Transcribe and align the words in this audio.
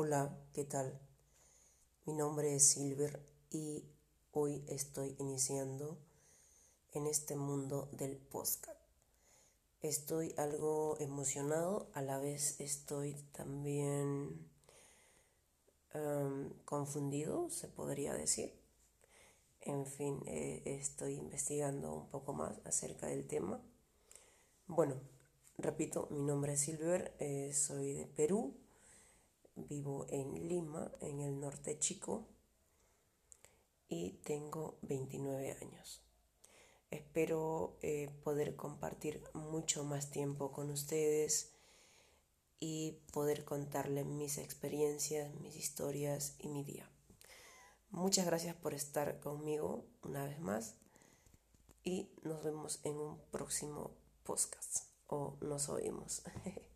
Hola, 0.00 0.32
¿qué 0.52 0.64
tal? 0.64 0.96
Mi 2.04 2.12
nombre 2.12 2.54
es 2.54 2.70
Silver 2.70 3.20
y 3.50 3.82
hoy 4.30 4.64
estoy 4.68 5.16
iniciando 5.18 5.98
en 6.92 7.08
este 7.08 7.34
mundo 7.34 7.88
del 7.90 8.16
podcast. 8.16 8.78
Estoy 9.80 10.36
algo 10.36 10.96
emocionado, 11.00 11.90
a 11.94 12.02
la 12.02 12.20
vez 12.20 12.60
estoy 12.60 13.14
también 13.32 14.48
confundido, 16.64 17.50
se 17.50 17.66
podría 17.66 18.14
decir. 18.14 18.54
En 19.60 19.84
fin, 19.84 20.22
eh, 20.26 20.62
estoy 20.64 21.14
investigando 21.14 21.92
un 21.92 22.08
poco 22.08 22.32
más 22.32 22.56
acerca 22.64 23.08
del 23.08 23.26
tema. 23.26 23.60
Bueno, 24.68 24.94
repito, 25.56 26.06
mi 26.12 26.22
nombre 26.22 26.52
es 26.52 26.60
Silver, 26.60 27.16
eh, 27.18 27.52
soy 27.52 27.94
de 27.94 28.06
Perú 28.06 28.54
Vivo 29.66 30.06
en 30.10 30.48
Lima, 30.48 30.92
en 31.00 31.20
el 31.20 31.40
norte 31.40 31.78
chico, 31.78 32.28
y 33.88 34.12
tengo 34.24 34.78
29 34.82 35.56
años. 35.60 36.02
Espero 36.90 37.78
eh, 37.82 38.10
poder 38.22 38.56
compartir 38.56 39.22
mucho 39.34 39.84
más 39.84 40.10
tiempo 40.10 40.52
con 40.52 40.70
ustedes 40.70 41.52
y 42.60 43.00
poder 43.12 43.44
contarles 43.44 44.06
mis 44.06 44.38
experiencias, 44.38 45.34
mis 45.34 45.56
historias 45.56 46.36
y 46.38 46.48
mi 46.48 46.64
día. 46.64 46.90
Muchas 47.90 48.26
gracias 48.26 48.54
por 48.54 48.74
estar 48.74 49.20
conmigo 49.20 49.86
una 50.02 50.24
vez 50.24 50.38
más 50.40 50.76
y 51.82 52.10
nos 52.22 52.42
vemos 52.42 52.80
en 52.84 52.96
un 52.96 53.18
próximo 53.30 53.96
podcast 54.24 54.88
o 55.06 55.38
nos 55.40 55.68
oímos. 55.68 56.22